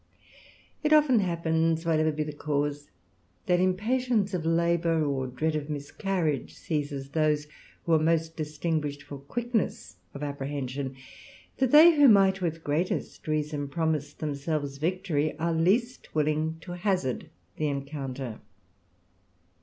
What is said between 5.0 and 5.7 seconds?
or dread of